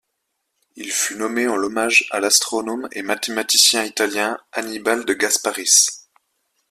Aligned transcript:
Il 0.77 0.89
fut 0.91 1.15
nommé 1.15 1.47
en 1.47 1.57
hommage 1.57 2.07
à 2.09 2.19
l'astronome 2.19 2.89
et 2.91 3.03
mathématicien 3.03 3.83
italien 3.85 4.39
Annibale 4.51 5.05
de 5.05 5.13
Gasparis. 5.13 5.89